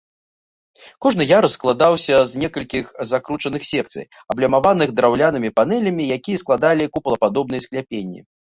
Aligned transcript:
Кожны 1.05 1.25
ярус 1.31 1.57
складаўся 1.57 2.15
з 2.31 2.41
некалькіх 2.45 2.85
закручаных 3.11 3.63
секцый, 3.73 4.07
аблямаваных 4.35 4.89
драўлянымі 5.01 5.49
панэлямі, 5.59 6.03
якія 6.19 6.37
складалі 6.45 6.91
купалападобныя 6.97 7.61
скляпенні. 7.69 8.19